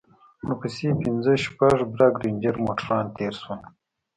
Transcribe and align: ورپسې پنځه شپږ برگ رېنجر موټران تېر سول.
ورپسې 0.45 0.87
پنځه 1.03 1.33
شپږ 1.45 1.77
برگ 1.93 2.15
رېنجر 2.23 2.55
موټران 2.65 3.05
تېر 3.17 3.33
سول. 3.41 3.59